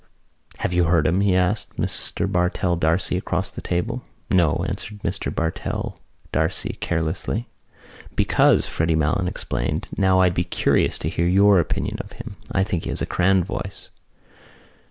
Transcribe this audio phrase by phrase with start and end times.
[0.57, 4.01] "Have you heard him?" he asked Mr Bartell D'Arcy across the table.
[4.31, 5.99] "No," answered Mr Bartell
[6.31, 7.47] D'Arcy carelessly.
[8.15, 12.35] "Because," Freddy Malins explained, "now I'd be curious to hear your opinion of him.
[12.51, 13.91] I think he has a grand voice."